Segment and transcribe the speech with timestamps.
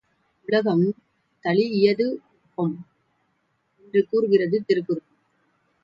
[0.47, 0.85] உலகம்
[1.45, 2.07] தழீஇயது
[2.57, 2.75] ஒட்பம்!
[3.83, 5.07] என்று கூறுகிறது திருக்குறள்.